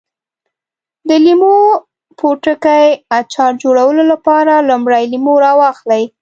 [1.07, 1.55] د لیمو
[2.19, 2.85] پوټکي
[3.19, 6.03] اچار جوړولو لپاره لومړی لیمو راواخلئ.